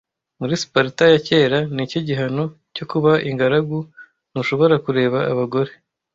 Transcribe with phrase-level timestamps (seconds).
[0.39, 2.43] Muri Sparta ya kera niki gihano
[2.75, 3.79] cyo kuba ingaragu
[4.31, 5.71] Ntushobora kureba abagore